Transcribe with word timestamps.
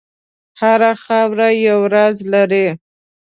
هره 0.59 0.91
خاوره 1.03 1.49
یو 1.67 1.79
راز 1.93 2.17
لري. 2.31 2.67